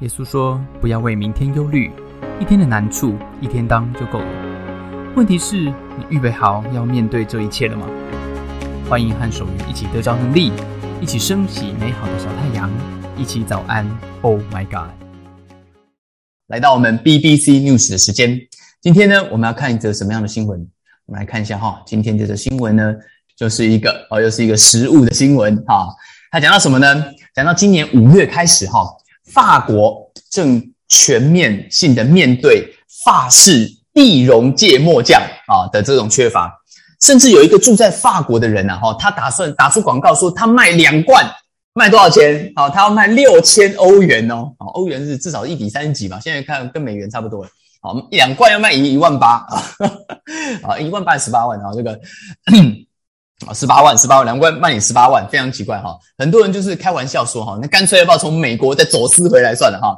[0.00, 1.90] 耶稣说：“不要为明天忧虑，
[2.38, 4.26] 一天的难处一天当就够了。
[5.16, 7.84] 问题是，你预备好要面对这一切了吗？”
[8.88, 10.52] 欢迎和守愚一起得着能力，
[11.00, 12.70] 一起升起美好的小太阳，
[13.16, 13.84] 一起早安。
[14.22, 14.92] Oh my God！
[16.46, 18.40] 来到我们 BBC News 的时间，
[18.80, 20.60] 今天呢，我们要看一则什么样的新闻？
[21.06, 22.94] 我们来看一下哈，今天这则新闻呢，
[23.36, 25.88] 就是一个哦，又是一个食物的新闻哈。
[26.30, 27.04] 它讲到什么呢？
[27.34, 28.88] 讲到今年五月开始哈。
[29.32, 32.66] 法国正全面性的面对
[33.04, 36.52] 法式地溶芥末酱啊的这种缺乏，
[37.02, 41.24] 甚至有一个住在法国的人呐，哈，他打算打出广告说他卖两罐，
[41.74, 42.50] 卖多少钱？
[42.56, 47.50] 好，他要卖六千欧元哦，好，欧元是至少一比三十几吧，现在看跟美元差不多了，
[47.82, 49.62] 好，两罐要卖一一万八啊，
[50.62, 52.00] 啊，一万八十八万啊，这个。
[53.46, 55.96] 啊，十八万，十八万，两罐卖你十八万，非常奇怪哈。
[56.16, 59.96] 很多人就是开玩笑说哈，那干脆要不要从美国再走私回来算了哈。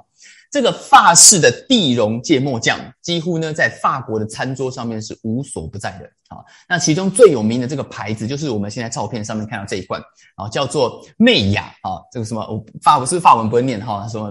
[0.51, 6.43] 这个法式的地溶芥末酱，几乎呢在法国的餐桌上面是无所不在的啊。
[6.69, 10.03] 那其中最有名的这个牌子，就是我们现在照片上面看到这一罐
[10.35, 14.29] 啊，叫做媚雅啊，这个什么我法不是法文不会念哈，什么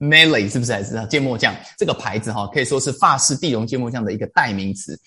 [0.00, 1.54] Melee 是不是还是芥末酱？
[1.76, 4.98] 这个牌子哈，可以说是法式地溶芥末酱的一个代名词。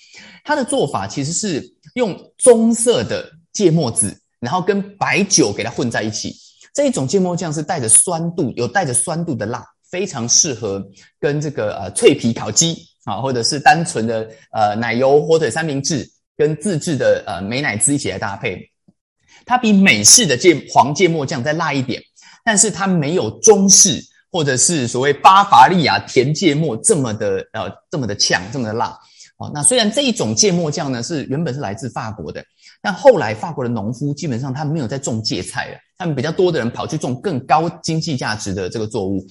[0.44, 1.63] 它的做法其实是
[1.95, 6.31] 用棕色的芥末籽，然后跟白酒给它混在一起。
[6.75, 10.83] 这一种芥末酱是带着酸度，有带着酸度的辣，非常适合
[11.19, 16.07] 跟这个呃脆皮烤鸡啊，或者是单纯的呃奶油火腿三明治
[16.38, 18.59] 跟自制的呃美乃滋一起来搭配。
[19.44, 22.00] 它比美式的芥黄芥末酱再辣一点，
[22.45, 24.00] 但是它没有中式。
[24.33, 28.97] 或者是所谓巴伐利亚甜芥末这么的呃这么的呛这么的辣
[29.37, 32.43] 哦，那虽然这一种芥末酱呢是原本是来自法国的，
[32.81, 39.23] 但后来法国的农夫基本上他没有在种芥菜了，他们比较多的人跑去种更高经济价值的这个作物，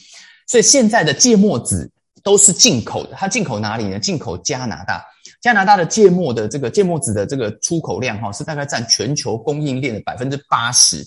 [0.46, 1.90] 所以现在的芥末籽
[2.22, 3.16] 都是进口的。
[3.16, 3.98] 它进口哪里呢？
[3.98, 5.04] 进口加拿大，
[5.40, 11.04] 加拿大的芥末的这个芥末籽的这个出口量哈是大概占全球供应链的百分之八十。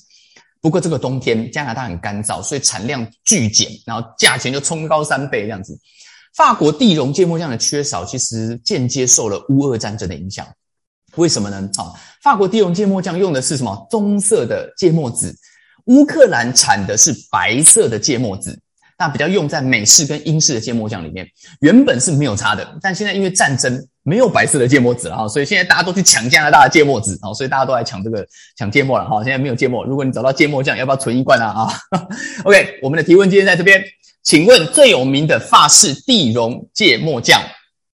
[0.66, 5.78] 不过这个冬天加拿大很干燥，所以产量巨减，然后价钱就冲高三倍这样子。
[6.34, 10.44] 法国地溶芥末酱的缺少，其实间接受了乌俄战争的影响。
[11.18, 11.70] 为什么呢？
[11.78, 11.94] 啊，
[12.24, 15.32] 法国地溶芥末酱用的是什么棕色的芥末籽，
[15.86, 18.60] 乌克兰产的是白色的芥末籽。
[18.98, 21.28] 那比较用在美式跟英式的芥末酱里面，
[21.60, 29.24] 原本是没有差的，但现在因为战争没有白色的芥末籽了哈，所以现在大家都去抢加拿大的芥末籽啊，所以大家都来抢这个抢芥末了哈。
[29.24, 31.48] 现在没有芥末，如果你找到芥末酱，要不要存一罐啊？
[31.64, 31.74] 啊，
[32.46, 33.84] OK，我们的提问今天在这边，
[34.22, 37.42] 请问最有名的法式地溶芥末酱，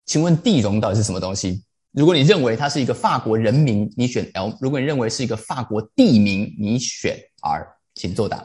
[0.06, 1.62] 请问地溶到底是什么东西？
[1.92, 8.42] 如果你认为它是一个法国人名，你选 L；如果你认为是一个法国地名，你选 R，请作答。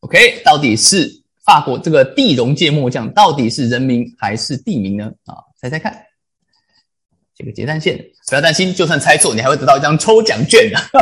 [0.00, 1.10] OK，到底是
[1.44, 5.10] 法国这个地溶芥末酱到底是人名还是地名呢？
[5.24, 6.06] 啊，猜猜看，
[7.34, 7.98] 这个结单线
[8.28, 10.78] 不要担心，就算猜错，你还会得到一张抽奖券的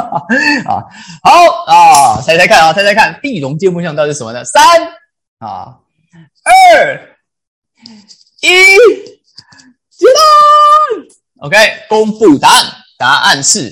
[0.66, 0.82] 啊。
[1.22, 4.44] 好啊，猜猜看啊，猜猜看，地溶芥末酱到底是什么呢？
[4.44, 4.62] 三
[5.38, 5.78] 啊，
[6.44, 7.16] 二
[8.40, 8.48] 一，
[9.90, 10.16] 结单。
[11.40, 11.56] OK，
[11.88, 12.64] 公布答案，
[12.96, 13.70] 答案是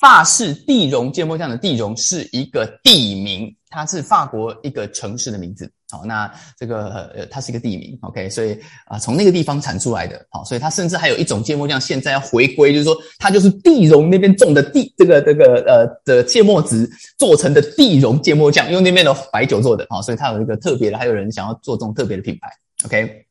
[0.00, 3.54] 法式地溶芥末酱的地龙是一个地名。
[3.68, 6.28] 它是法国一个城市的名字，好，那
[6.58, 22.50] 这个呃，它是一个地名，OK，所以啊，从那个地方产出来的，好，所以它甚至还有一种芥末酱，现在要回归，就是说它就是地溶那边种的地，这个这个呃的芥末籽做成的地溶芥末酱，用那边的白酒做的，好，所以它有一个特别的，还有人想要做这种特别的品牌
[22.86, 23.24] ，OK，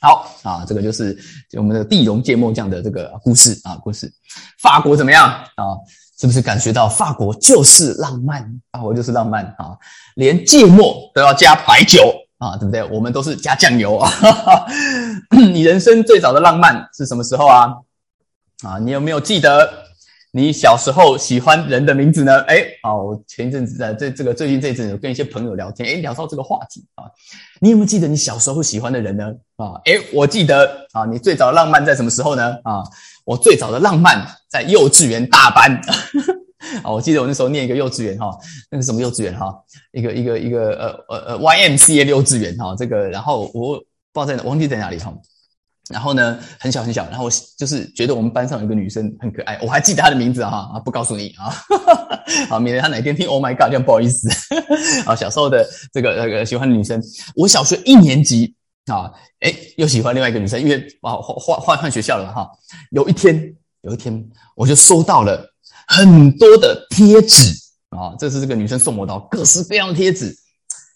[0.00, 1.14] 好啊，这个就是
[1.58, 4.10] 我们的地溶芥末酱的这个故事啊，故事，
[4.58, 5.76] 法国怎么样啊？
[6.18, 8.60] 是不是感觉到法国就是浪漫？
[8.72, 9.78] 法国就是浪漫啊！
[10.16, 12.82] 连芥末都要加白酒啊，对不对？
[12.84, 14.10] 我们都是加酱油啊！
[15.30, 17.72] 你人生最早的浪漫是什么时候啊？
[18.64, 19.70] 啊，你有没有记得
[20.32, 22.40] 你小时候喜欢人的名字呢？
[22.48, 27.04] 哎，啊，我前一阵子在这这个最近这一阵有跟一些朋友聊天，哎，聊到这个话题啊，
[27.60, 29.24] 你有没有记得你小时候喜欢的人呢？
[29.56, 32.56] 啊，哎，我记得啊，你最早浪漫在什么时候呢？
[32.64, 32.82] 啊？
[33.28, 35.78] 我最早的浪漫在幼稚园大班。
[36.82, 38.34] 啊，我记得我那时候念一个幼稚园哈，
[38.70, 39.54] 那个什么幼稚园哈，
[39.92, 45.14] 一个一个一个呃呃呃 Y M C A 幼稚园哈，这个然后我不知道在哪，忘记在哪里哈，
[45.90, 47.28] 然后呢很小很小，然后
[47.58, 51.52] 就是觉得我们班上有个女生很可爱，我还记得她的名字哈啊，不告诉你啊，
[52.48, 54.28] 好，免得她哪天听 Oh my God 这样不好意思。
[55.04, 57.02] 啊，小时候的这个那个喜欢的女生，
[57.34, 58.54] 我小学一年级。
[58.92, 62.48] 啊，哎，又喜欢另外一个女生，因为啊换换换学校了哈。
[62.90, 65.44] 有一天，有一天，我就收到了
[65.86, 67.50] 很多的贴纸
[67.90, 70.34] 啊，这是这个女生送我的各式各样的贴纸。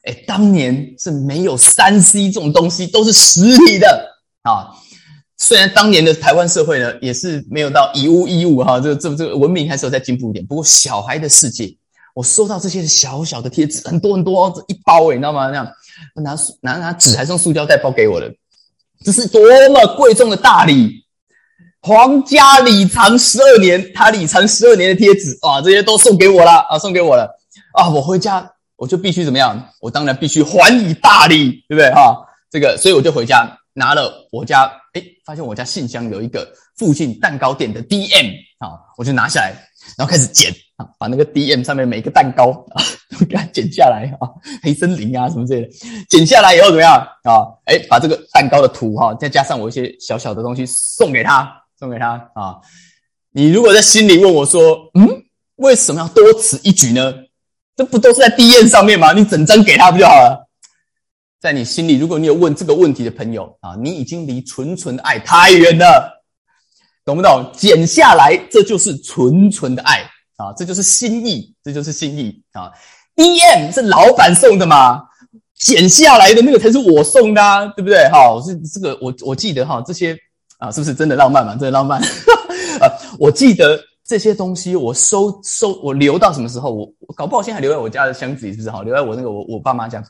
[0.05, 4.11] 哎，当年是没有三 C 这种东西，都是实体的
[4.43, 4.75] 啊。
[5.39, 10.45] 虽然当年的台湾社会呢，也是没有到以物易物哈，这这这个文明还是有在进步一点。
[10.47, 11.77] 不过小孩的世界，
[12.15, 15.49] 我收到这些小小的贴纸，很多很多，一包哎，你知道吗？
[15.49, 15.73] 那样
[16.17, 18.33] 拿拿拿纸还是用塑胶袋包给我的，
[19.05, 21.03] 这是多么贵重的大礼！
[21.81, 27.29] 皇家礼藏十二年，他礼藏十二年的贴纸啊，这些都送给我了啊，送给我了
[27.75, 27.89] 啊！
[27.89, 29.71] 我回家我就必须怎么样？
[29.81, 32.17] 我当然必须还以大礼，对不对哈？
[32.51, 39.53] 这个，所以我就回家拿了我家，哎，发现我家信箱有一个附近蛋糕店的 DM 啊，我就拿下来，
[39.99, 40.55] 然后开始剪
[40.99, 44.29] 把那个 DM 上面每一个蛋糕啊都 给它剪下来啊，
[44.63, 45.69] 黑森林啊什么之类的，
[46.09, 46.95] 剪下来以后怎么样
[47.25, 47.47] 啊？
[47.67, 51.51] 哎，把这个蛋糕的图哈，再加上我一些小小的东西送给他。
[51.79, 52.61] 送给他啊！
[53.33, 55.25] 你如果在心里问我说：“嗯，
[55.57, 57.13] 为什么要多此一举呢？
[57.75, 59.13] 这不都是在 D N 上面吗？
[59.13, 60.49] 你整张给他不就好了？”
[61.43, 66.23] 在你心里，如果你有问这个问题的朋友啊，你已经离纯纯的爱太远了，
[67.05, 67.51] 懂不懂？
[67.53, 70.09] 剪下来，这就是纯纯的爱
[70.47, 70.55] 啊！
[70.57, 72.73] 这就是心意，这就是心意啊
[73.15, 75.03] ！D M 是老板送的嘛？
[75.55, 78.09] 剪下来的那个才是我送的，啊，对不对？
[78.09, 80.17] 哈，是这个，我我记得哈，这些。
[80.59, 81.55] 啊，是不是真的浪漫嘛？
[81.55, 82.01] 真的浪漫。
[82.81, 82.87] 啊，
[83.19, 86.71] 我记得这些东西，我收收，我留到什么时候？
[86.73, 88.71] 我搞不好现在还留在我家的箱子里，是不是？
[88.71, 90.01] 好，留在我那个我我爸妈家。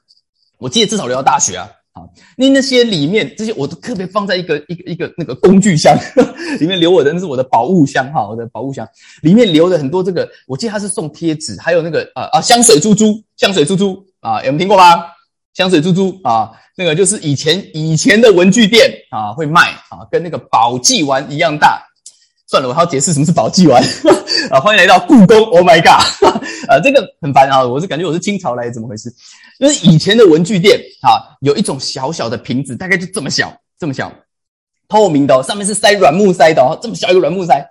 [0.58, 1.66] 我记得至少留到大学啊。
[1.94, 5.94] 好，那那些里面这些，我都特别放在一个一个一个那个工具箱
[6.58, 8.88] 里面留我的，那是我的宝物箱哈，我的宝物箱
[9.22, 10.26] 里面留了很多这个。
[10.46, 15.04] 我记得他是送贴纸，还有那个啊啊香水珠珠，香水珠珠啊，有没听过吗？
[15.52, 21.82] 香水珠珠啊，那个就是以前以前的文具店啊会卖啊，跟那个宝济丸一样大。
[22.46, 23.82] 算了，我还要解释什么是宝济丸
[24.50, 24.60] 啊！
[24.60, 26.04] 欢迎来到故宫，Oh my god！
[26.72, 29.12] 啊，这个很烦啊，我是感觉我是清朝来的，怎么回事？
[29.60, 34.12] 就是以前的文具店啊，有一种小小的瓶子，大概就这么小，这么小，
[34.88, 37.62] 透明的，上面是塞软木塞的哦，这么小一个软木塞，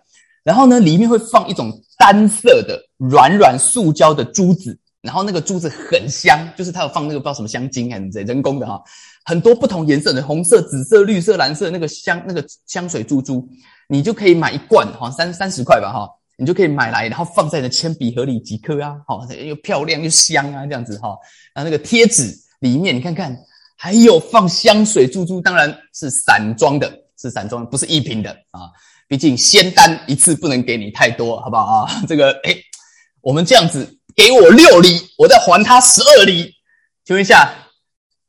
[0.44, 4.78] 然后呢，里面会放一种单色的软软塑胶的珠子。
[5.02, 8.80] 然后那个珠子很香，就是它有放那个不知道什么香精还是人人工的哈，
[9.26, 13.44] 很多不同颜色的红色、紫色、绿色、蓝色那个香那个香水珠珠，
[13.90, 16.08] 你就可以买一罐哈，三三十块吧哈，
[16.38, 21.10] 你就可以买来，然后放在你的铅笔盒里几颗啊，好又漂亮又香啊这样子哈。
[21.54, 23.38] 然后那个贴纸里面你看看，
[23.78, 28.72] 还有放香水珠珠，当然是散装的，是散装，不是一瓶的啊，
[29.08, 31.92] 毕竟仙丹一次不能给你太多，好不好啊？
[32.08, 32.56] 这个哎，
[33.22, 33.98] 我们这样子。
[34.14, 36.54] 给我六厘，我再还他十二厘。
[37.06, 37.50] 请问一下，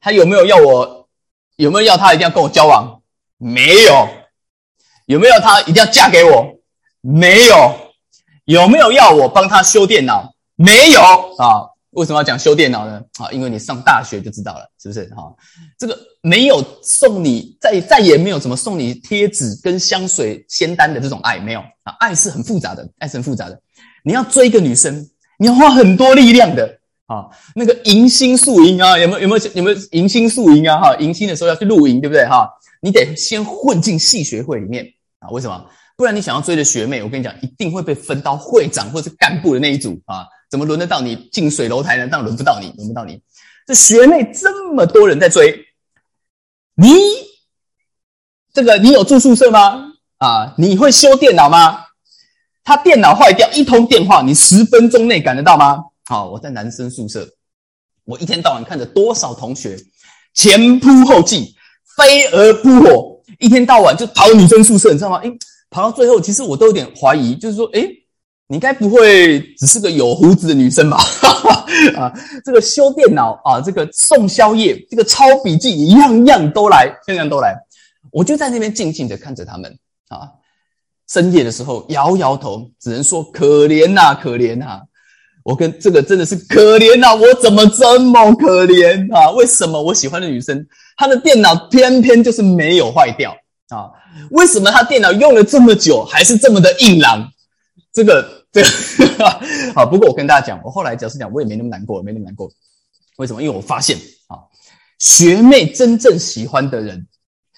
[0.00, 1.08] 他有没有要我？
[1.56, 3.02] 有没有要他一定要跟我交往？
[3.36, 4.08] 没有。
[5.06, 6.54] 有没有他一定要嫁给我？
[7.00, 7.81] 没有。
[8.52, 10.30] 有没有要我帮他修电脑？
[10.56, 11.64] 没有啊。
[11.92, 13.00] 为什么要讲修电脑呢？
[13.18, 15.06] 啊，因为你上大学就知道了，是不是？
[15.14, 15.32] 哈，
[15.78, 21.94] 这个没有送你，再再也没有怎么送你贴纸跟香水、仙丹的这种爱，没有啊。
[22.00, 23.58] 爱是很复杂的，爱是很复杂的。
[24.04, 25.08] 你要追一个女生。
[25.38, 30.78] 你要花很多力量的啊，那个迎新宿营啊，有没有有没有有没有迎新宿营啊？
[30.78, 32.24] 哈，迎新的时候要去露营，对不对？
[32.26, 32.48] 哈，
[32.80, 34.86] 你得先混进戏学会里面
[35.18, 35.28] 啊。
[35.30, 35.66] 为什么？
[35.96, 40.26] 不然你想要追的学妹，我跟你讲，一定会被分到会长或者是干部的那一组啊。
[40.50, 42.06] 怎么轮得到你近水楼台呢？
[42.06, 43.20] 当然轮不到你，轮不到你。
[43.66, 45.64] 这学妹这么多人在追，
[46.74, 46.92] 你
[48.52, 49.92] 这个你有住宿舍吗？
[50.18, 51.84] 啊，你会修电脑吗？
[52.64, 55.78] 他电脑坏掉，一通电话，你十分钟内赶得到吗？
[56.04, 57.28] 好，我在男生宿舍，
[58.04, 59.76] 我一天到晚看着多少同学
[60.34, 61.54] 前仆后继，
[61.96, 65.16] 飞蛾扑火，一天到晚就跑女生宿舍，你知道吗？
[65.18, 65.32] 诶，
[65.72, 67.88] 跑到最后，其实我都有点怀疑，就是说，诶，
[68.46, 70.98] 你该不会只是个有胡子的女生吧？
[71.96, 72.12] 啊，
[72.44, 77.56] 这个修电脑啊，这个送宵夜，这个抄笔记，一样样都来，样样都来，
[78.12, 79.74] 我就在那边静静的看着他们
[80.08, 80.28] 啊。
[81.08, 84.80] 深夜的时候摇摇头，只能说可怜呐，可怜呐！
[85.44, 89.30] 我跟这个真的是可怜呐，我怎么这么可怜啊？
[89.32, 90.64] 为什么我喜欢的女生，
[90.96, 93.34] 她的电脑偏偏就是没有坏掉
[93.78, 93.90] 啊？
[94.30, 97.30] 为什么他电脑用了这么久还是这么的硬朗？
[97.92, 98.68] 这个这个
[99.74, 102.50] 好，不过我跟大家讲，我后来假设讲，我也没那么难过，没那么难过。
[103.16, 103.42] 为什么？
[103.42, 103.98] 因为我发现
[104.28, 104.38] 啊，
[104.98, 107.06] 学妹真正喜欢的人，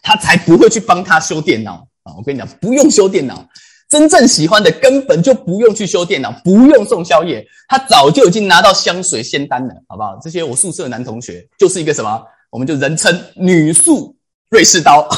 [0.03, 1.87] 她才不会去帮她修电脑。
[2.03, 3.49] 啊，我跟你讲，不用修电脑，
[3.89, 10.19] 真正喜欢的根本就不用去修电脑，不用送宵夜，他早就已经拿到香水仙丹了，好不好？
[10.21, 14.15] 这些我宿舍男同学就是一个什么，我们就人称女宿
[14.51, 15.09] 瑞士刀，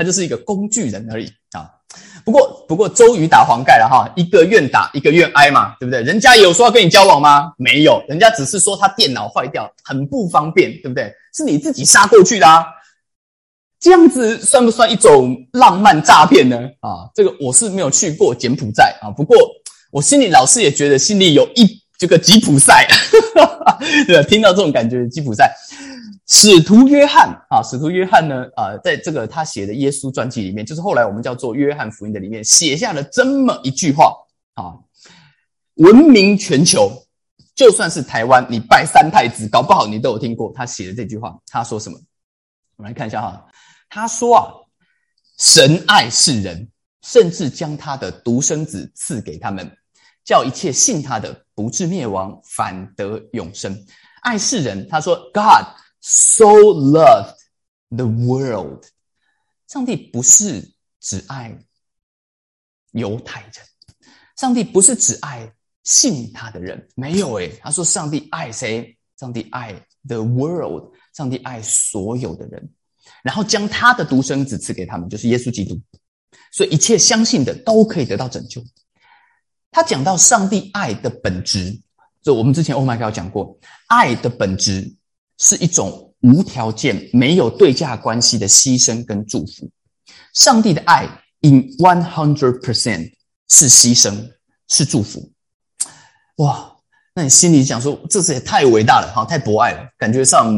[0.00, 1.68] 他就是一个工具人而已啊。
[2.24, 6.02] 不过，不过周瑜打黄盖了哈，一个愿打，一个愿挨嘛，对不对？
[6.02, 7.52] 人家有说要跟你交往吗？
[7.58, 11.12] 没有，人家只是说他电脑坏掉，很不方便，对不对？
[11.36, 12.64] 是你自己杀过去的啊，
[13.78, 16.56] 这样子算不算一种浪漫诈骗呢？
[16.80, 19.36] 啊，这个我是没有去过柬埔寨啊，不过
[19.90, 21.66] 我心里老是也觉得心里有一
[21.98, 22.88] 这个吉普赛，
[24.06, 25.54] 对听到这种感觉，吉普赛。
[26.32, 34.14] 使徒约翰啊，使徒约翰呢，啊，在这个他写的耶稣传记里面，就是后来我们叫做约翰福音的里面，写下了这么一句话
[34.54, 34.78] 啊，
[35.74, 36.88] 闻名全球，
[37.56, 41.36] 就算是台湾，你拜三太子，搞不好你都有听过他写的这句话。
[41.48, 41.98] 他说什么？
[42.76, 43.44] 我们来看一下哈，
[43.88, 44.54] 他说啊，
[45.36, 46.68] 神爱世人，
[47.02, 49.68] 甚至将他的独生子赐给他们，
[50.24, 53.76] 叫一切信他的不至灭亡，反得永生。
[54.22, 55.66] 爱世人，他说 God。
[56.00, 57.34] So love
[57.90, 58.84] the world，
[59.68, 61.58] 上帝不是只爱
[62.92, 63.52] 犹太人，
[64.36, 65.52] 上帝不是只爱
[65.84, 68.96] 信他的人，没有诶，他说上帝爱谁？
[69.18, 69.74] 上帝爱
[70.08, 72.72] the world，上帝爱所有的人，
[73.22, 75.78] 然后将他的独生子赐给他们，就是耶稣基督，
[76.50, 78.64] 所以一切相信的都可以得到拯救。
[79.70, 81.78] 他讲到上帝爱的本质，
[82.22, 84.96] 就我们之前 Oh my God 讲过，爱的本质。
[85.40, 89.68] 是一种无条件、没有对价关系的牺牲跟祝福。
[90.34, 91.08] 上帝的爱
[91.40, 93.10] in one hundred percent
[93.48, 94.14] 是牺牲，
[94.68, 95.32] 是祝福。
[96.36, 96.70] 哇，
[97.14, 99.80] 那你心里想说，这次也太伟大了，哈，太博爱了。
[99.98, 100.54] 感觉上，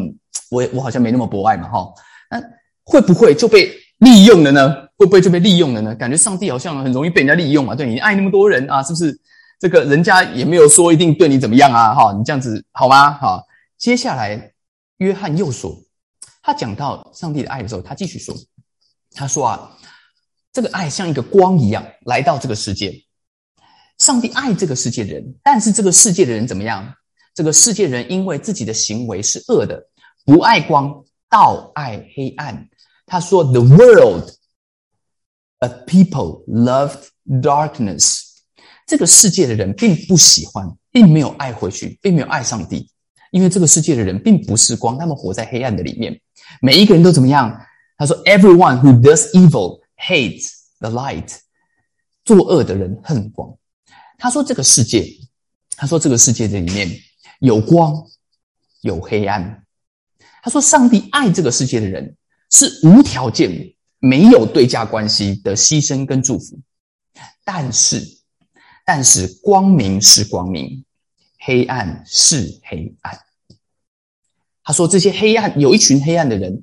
[0.50, 1.88] 我我好像没那么博爱嘛，哈。
[2.28, 2.42] 那
[2.84, 4.74] 会不会就被利用了呢？
[4.98, 5.94] 会不会就被利用了呢？
[5.94, 7.74] 感觉上帝好像很容易被人家利用啊。
[7.74, 9.16] 对你爱那么多人啊，是不是？
[9.60, 13.12] 这个人家也没有说一定对你怎么样啊，哈，你这样子好吗？
[13.12, 13.46] 好，
[13.78, 14.50] 接下来。
[15.02, 15.76] 约翰又说，
[16.42, 18.34] 他讲到上帝的爱的时候，他继续说
[19.12, 19.76] ：“他说啊，
[20.52, 22.94] 这个爱像一个光一样来到这个世界。
[23.98, 26.94] 上帝爱这个世界的人，但是这个世界的人怎么样？
[27.34, 29.82] 这个世界人因为自己的行为是恶的，
[30.24, 32.68] 不爱光，倒爱黑暗。
[33.06, 34.30] 他说：‘The world
[35.58, 38.22] of people loved darkness。’
[38.86, 42.88] 这个世界的人并不喜欢，并没有爱回去，并没有爱上帝。”
[43.32, 46.20] 因为这个世界的人并不是光，他们活在黑暗的里面。
[46.60, 47.50] 每一个人都怎么样？
[47.96, 51.38] 他说：“Everyone who does evil hates the light。”
[52.26, 53.56] 作恶的人恨光。
[54.18, 55.08] 他说：“这个世界，
[55.76, 56.90] 他说这个世界的里面
[57.40, 58.04] 有光，
[58.82, 59.64] 有黑暗。”
[60.44, 62.14] 他说：“上帝爱这个世界的人
[62.50, 63.50] 是无条件、
[63.98, 66.60] 没有对价关系的牺牲跟祝福。
[67.44, 68.02] 但是，
[68.84, 70.84] 但是光明是光明。”
[71.44, 73.18] 黑暗是黑暗。
[74.64, 76.62] 他说：“这些黑暗有一群黑暗的人，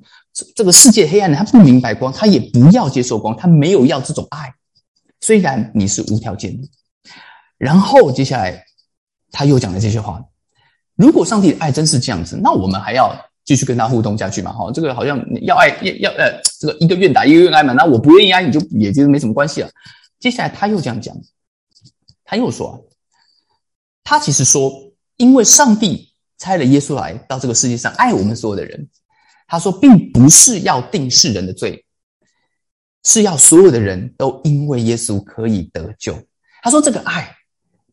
[0.56, 4.54] 这个世界黑暗的，他不明白光，他也不要接受光，他没有要这种爱。
[5.20, 6.66] 虽然你是无条件的。
[7.58, 8.64] 然后接下来
[9.30, 10.24] 他又讲了这些话：
[10.94, 14.50] 如果上帝的爱真是这样子，那我们还要继续跟他互动下去吗？
[14.50, 17.74] 哈，这个好像要爱要要呃，这个一个愿打一个愿挨嘛。
[17.74, 19.68] 那我不愿意挨你就也就没什么关系了。
[20.18, 21.14] 接下来他又这样讲，
[22.24, 22.82] 他又说。”
[24.04, 24.72] 他其实说，
[25.16, 28.88] 因为上帝差了耶稣来到这个世界上爱我们所有的人，
[29.46, 31.84] 他说，并不是要定世人的罪，
[33.04, 36.20] 是要所有的人都因为耶稣可以得救。
[36.62, 37.36] 他说，这个爱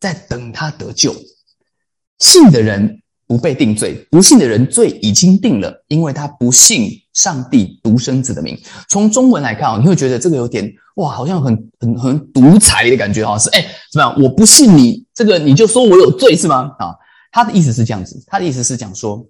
[0.00, 1.14] 在等他得救，
[2.18, 3.02] 信的人。
[3.28, 8.56] 不被定罪，不信的人罪已经定了，因为他不信上帝独生子的名。
[8.88, 13.60] 从中文来看啊，你会觉得这个有点哇，好像很很很独裁的感觉啊，是哎
[13.92, 14.22] 怎么样？
[14.22, 16.70] 我不信你这个，你就说我有罪是吗？
[16.78, 16.94] 啊，
[17.32, 19.26] 他的意思是这样子，他的意思是讲说，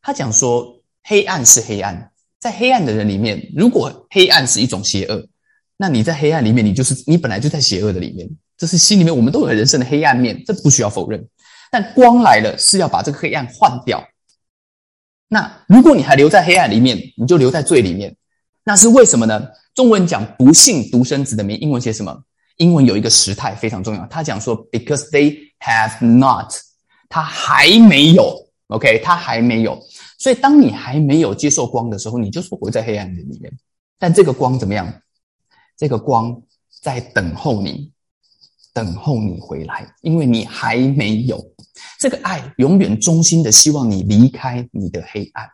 [0.00, 0.66] 他讲说
[1.04, 5.22] 黑暗是黑暗，在黑暗的人里面，如果黑暗是一种邪恶，
[5.76, 11.22] 那你在黑暗里面，你就是你本来就在邪恶的里面，这是心里面我们都有人生的黑暗面，这不需要否认。
[11.70, 14.02] 但光来了是要把这个黑暗换掉。
[15.28, 18.16] 那如果你还留在黑暗里面，你就留在罪里面。
[18.64, 19.48] 那是为什么呢？
[19.74, 22.22] 中文讲不幸独生子的名，英文写什么？
[22.56, 24.06] 英文有一个时态非常重要。
[24.06, 26.52] 他讲说，because they have not，
[27.08, 28.34] 他还没有。
[28.68, 29.80] OK，他还没有。
[30.18, 33.52] 所以当你还没有接受光的时候，你就是活在黑暗的里面。
[33.98, 34.92] 但这个光怎么样？
[35.76, 36.42] 这个光
[36.82, 37.90] 在等候你。
[38.74, 41.44] 等候你回来，因为你还没有
[41.98, 45.48] 这个爱，永远衷心的希望你离开你的黑暗。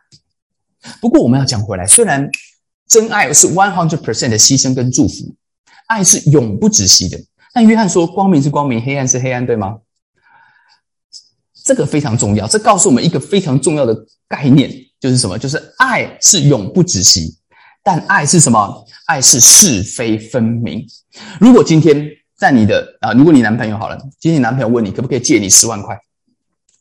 [1.01, 2.29] 不过我们要讲回来，虽然
[2.87, 5.35] 真爱是 one hundred percent 的牺牲跟祝福，
[5.87, 7.17] 爱是永不止息的。
[7.53, 9.77] 但约翰说，光明是光明，黑暗是黑暗，对吗？
[11.63, 15.35] 这个非常重要，这告诉我们一个非常重要的概念，就是什么？
[15.39, 17.39] 就是爱是永不止息，
[17.83, 18.85] 但爱是什么？
[19.07, 20.85] 爱是是非分明。
[21.39, 25.97] 如果今天在你的啊，如果你男朋友好了，今天你男朋友问你可不可以借你十万块，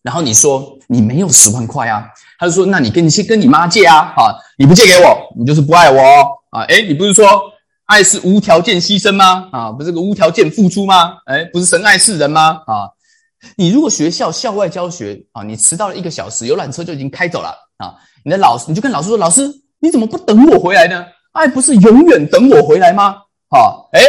[0.05, 2.07] 然后你说你没有十万块啊，
[2.39, 6.01] 他就说那你跟你先跟你妈借啊，啊，你不借给我，你就是不爱我
[6.51, 7.27] 啊，诶，你不是说
[7.87, 9.49] 爱是无条件牺牲吗？
[9.51, 11.17] 啊，不是个无条件付出吗？
[11.27, 12.61] 诶，不是神爱世人吗？
[12.69, 12.89] 啊，
[13.57, 19.51] 你如果学校校外教学啊，你迟到了一个小时，游览车就已经开走了啊，你的老师你就跟老师说，老师。
[19.81, 21.05] 你怎么不等我回来呢？
[21.33, 23.17] 爱不是永远等我回来吗？
[23.51, 24.01] 啊，哎，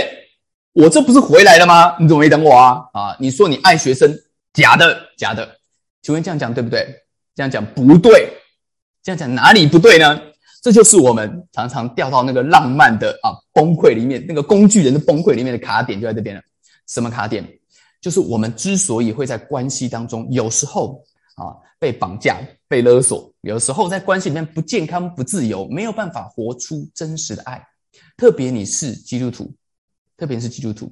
[0.72, 1.98] 我这不是回来了吗？
[2.00, 2.82] 你怎么没等我啊？
[2.94, 4.18] 啊，你说你爱学生，
[4.54, 5.46] 假的，假的。
[6.06, 6.86] 请问这样讲对不对？
[7.34, 8.32] 这样讲不对。
[9.02, 10.22] 这样讲哪里不对呢？
[10.62, 16.42] 这就是我们常常掉到那个浪漫的啊崩溃里面，那个工具人的崩溃里面的卡点就在这边了。
[16.86, 17.44] 什么卡点？
[18.02, 22.38] 就是我们之所以会在关系当中，有时候啊被绑架。
[22.68, 27.64] 被勒索，有时候在关系里面不健康、不自由，没有办法活出真实的爱。
[28.18, 29.54] 特别你是基督徒，
[30.18, 30.92] 特别是基督徒，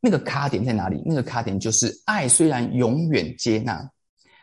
[0.00, 1.00] 那个卡点在哪里？
[1.06, 3.88] 那个卡点就是爱，虽然永远接纳、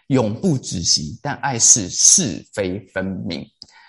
[0.07, 3.45] 永不止息，但爱是是非分明。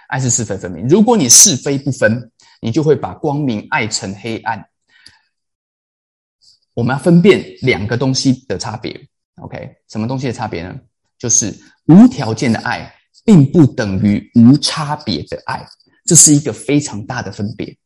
[0.09, 0.87] 爱是是非分明。
[0.89, 4.65] 如果你是非不分，你就会把光明爱成黑暗。
[6.75, 9.09] 我们要分辨两个东西的差别。
[9.43, 10.75] OK，什么东西的差别呢？
[11.19, 11.55] 就是
[11.87, 12.93] 无条件的爱，
[13.25, 15.67] 并不等于无差别的爱，
[16.05, 17.77] 这是一个非常大的分别。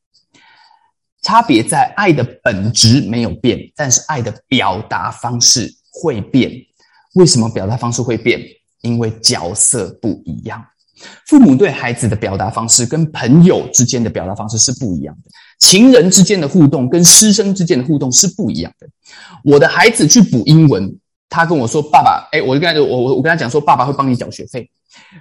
[1.22, 6.50] 差别在爱的本质没有变，但是爱的表达方式会变。
[7.14, 8.40] 为什么表达方式会变？
[8.82, 10.64] 因为角色不一样。
[11.26, 18.88] 父母对孩子的表达方式跟朋友之间的表达方式是不一样的，情人之间的互动跟师生之间的互动是不一样的。
[19.44, 20.94] 我的孩子去补英文。
[21.34, 24.68] 他跟我说：“爸爸，哎，我就跟他，我我我跟他讲说，爸爸会帮你缴学费。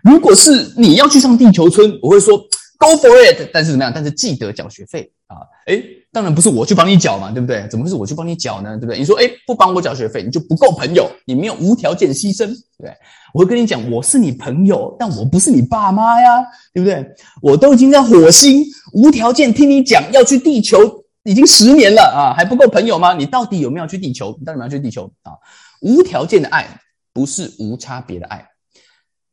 [0.03, 2.38] 如果是你要去上地球村，我会说
[2.81, 3.51] Go for it。
[3.53, 3.91] 但是怎么样？
[3.93, 5.45] 但是记得缴学费啊！
[5.67, 5.79] 哎，
[6.11, 7.67] 当然不是我去帮你缴嘛，对不对？
[7.69, 8.75] 怎么会是我去帮你缴呢？
[8.77, 8.97] 对不对？
[8.97, 12.47] 你说，哎，不帮我缴学费，你就不够朋友，你没有无条件牺牲，
[12.79, 12.91] 对？
[13.35, 16.41] 我会跟你讲，我是你朋友，但我不是你爸妈呀，
[16.73, 17.05] 对不对？
[17.41, 20.79] 我都已经在火星无条件听你讲要去地球，
[21.23, 23.13] 已经十年了啊，还不够朋友吗？
[23.13, 24.36] 你到底有没有去地球？
[24.39, 25.34] 你到底有没有去地球啊？”
[25.82, 26.67] 无条件的爱
[27.13, 28.47] 不是无差别的爱，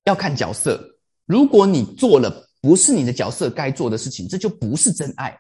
[0.04, 0.80] 要看角色。
[1.26, 5.34] 如果你做了不是你的角色该做的事情，这就不是真爱。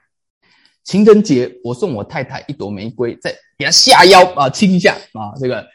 [0.82, 5.66] 情人节我送我太太一朵玫瑰，再给她下腰啊亲一下啊，这个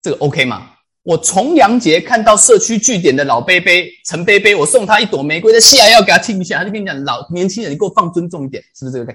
[0.00, 0.70] 这个 OK 吗？
[1.02, 9.12] 我重阳节看到社区据点的老贝贝陈贝贝，我送他一朵玫瑰，再下腰给他亲一下，他就跟你讲老年轻人，你给我放尊重一点，是不是这个概？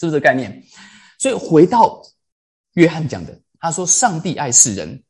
[0.00, 0.60] 是不是这个概念？
[1.20, 2.02] 所以回到
[2.72, 5.00] 约翰讲的，他说上帝爱世人。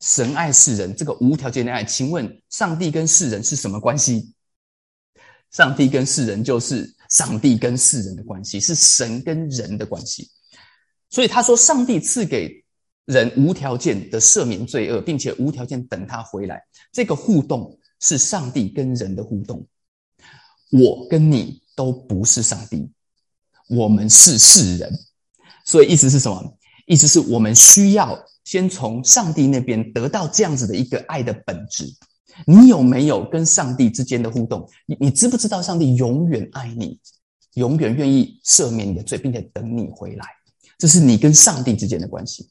[0.00, 4.34] 神爱世人，这个无条件的爱，请问上帝跟世人是什么关系？
[5.52, 10.28] 上帝跟世人就是上帝跟世人的关系，是神跟人的关系。
[11.10, 12.64] 所以他说，上帝赐给
[13.04, 16.60] 人无条件的赦免罪恶，并且无条件等他回来。
[16.90, 19.66] 这个互动是上帝跟人的互动。
[20.70, 22.90] 我跟你都不是上帝，
[23.68, 24.92] 我们是世人。
[25.64, 26.58] 所以意思是什么？
[26.86, 28.18] 意思是我们需要。
[28.44, 31.86] 先从上帝那边得到这样子的一个爱的本质，
[32.46, 34.68] 你有没有跟上帝之间的互动？
[34.86, 36.98] 你你知不知道上帝永远爱你，
[37.54, 40.24] 永远愿意赦免你的罪，并且等你回来？
[40.78, 42.48] 这是你跟上帝之间的关系。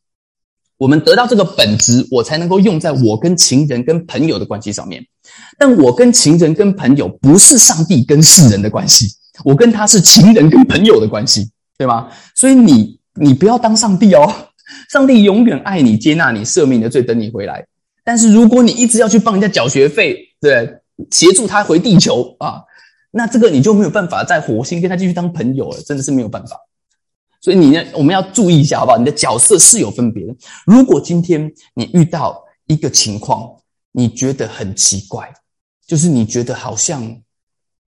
[0.77, 5.05] 我们得到这个本质，我才能够用在我跟情人、跟朋友的关系上面。
[5.59, 9.07] 但我跟情人、跟朋友不是上帝跟世人的关系，
[9.45, 12.09] 我跟他是情人跟朋友的关系，对吗？
[12.35, 14.33] 所以你你不要当上帝哦。
[14.89, 17.65] 上帝永远爱你，接纳你，赦免你的罪，等你回来。
[18.11, 22.61] 但是如果你一直要去帮人家缴学费，对，协助他回地球啊，
[23.09, 26.57] 那这个你就没有办法在火星跟他继续当朋友了，真的是没有办法。
[27.39, 28.97] 所以你呢，我们要注意一下，好不好？
[28.97, 30.35] 你的角色是有分别的。
[30.65, 33.49] 如果今天你遇到一个情况，
[33.93, 35.33] 你觉得很奇怪，
[35.87, 37.15] 就是你觉得好像，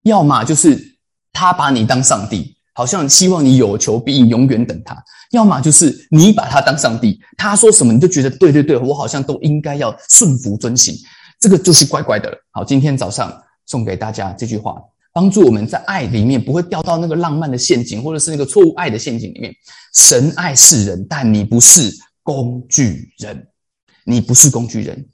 [0.03, 0.99] 要么就是
[1.33, 2.55] 他把你当上帝。
[2.73, 4.95] 好像希望你有求必应，永远等他；
[5.31, 10.95] 要么就是你把他当上帝，他说什么你就觉得对对对，我好像都应该要顺服遵行，
[11.39, 12.37] 这个就是怪怪的了。
[12.51, 13.31] 好，今天早上
[13.65, 14.75] 送给大家这句话，
[15.13, 19.53] 帮助我们在爱里面不会掉到那个浪漫的陷阱，或者是那个错误爱的陷阱里面。
[19.93, 23.47] 神爱世人，但你不是工具人，
[24.05, 25.05] 你不是工具人。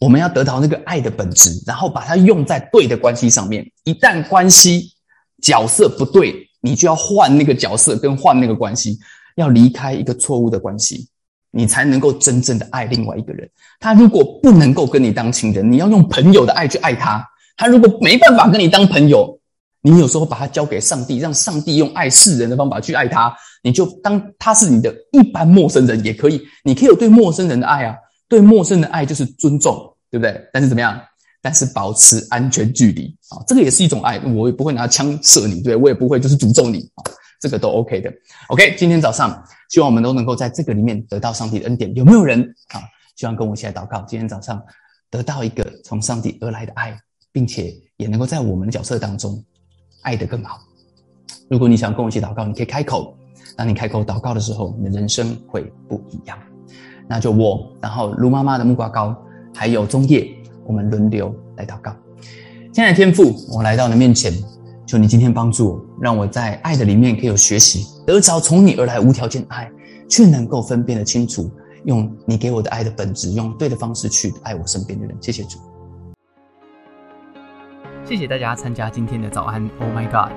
[0.00, 3.64] 我们要得到那个爱的本质，然后把它用在对的关系上面。
[3.84, 4.92] 一旦关系，
[5.40, 8.98] 角色不对，你就要换那个角色，跟换那个关系，
[9.36, 11.08] 要离开一个错误的关系，
[11.50, 13.48] 你才能够真正的爱另外一个人。
[13.78, 17.26] 他如果不能够跟你当情人，你要用朋友的爱去爱他。
[17.56, 19.38] 他如果没办法跟你当朋友，
[19.82, 27.96] 你有时候把他交给上帝，让上帝用爱世人的方法去爱他，你就当他是你的一般陌生人也可以，你可以有对陌生人的爱啊，
[28.28, 29.74] 对陌生的爱就是尊重，
[30.10, 30.40] 对不对？
[30.52, 31.00] 但是怎么样？
[31.42, 37.04] 但是保持安全距离啊，这个也是一种爱，我也不会拿枪射你，对我也不会就是诅咒你啊，
[37.40, 38.12] 这个都 OK 的。
[38.48, 41.94] OK，今天早上希望我们都能够在这个里面得到上帝的恩典。
[41.94, 42.40] 有没有人
[42.74, 42.82] 啊？
[43.16, 44.62] 希望跟我一起来祷告，今天早上
[45.10, 46.98] 得到一个从上帝而来的爱，
[47.32, 49.42] 并且也能够在我们的角色当中。
[50.02, 50.58] 爱得更好。
[51.50, 53.14] 如果你想跟我一起祷告，你可以开口。
[53.54, 56.38] 当你开口祷告的时候，你的人生会不一样。
[57.06, 59.14] 那就我，然后卢妈妈的木瓜膏，
[59.54, 60.26] 还有中叶，
[60.66, 61.94] 我们轮流来祷告。
[62.72, 64.32] 亲爱的天父，我来到你面前，
[64.86, 69.70] 求你今天帮助我，让我在爱的里面可以有学习，得着从你而来无条件的爱，
[70.08, 71.50] 却能够分辨得清楚，
[71.84, 75.16] 用你给我的爱的本质，用对的方式去爱我身边的人。
[75.20, 75.58] 谢谢主。
[78.04, 80.32] 谢谢大家参加今天的早安，Oh my God！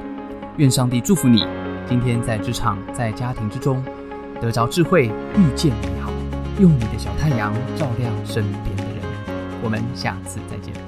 [0.57, 1.43] 愿上帝祝福你，
[1.89, 3.83] 今天在职场、在家庭之中
[4.39, 6.11] 得着智慧，遇见美好，
[6.59, 8.82] 用你的小太阳照亮身边。
[9.63, 10.82] 我们下次再见。